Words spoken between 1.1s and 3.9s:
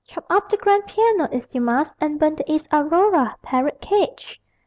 if you must, And burn the East Aurora parrot